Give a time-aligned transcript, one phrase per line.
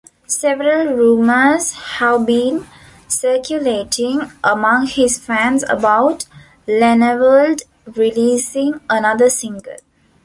[0.25, 2.65] Several rumours have been
[3.07, 6.25] circulating among his fans about
[6.67, 9.75] Lennevald releasing another single.